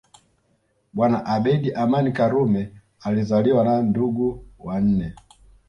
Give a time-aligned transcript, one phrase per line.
[0.93, 5.13] Bwana Abeid Amani Karume alizaliwa na ndugu wanne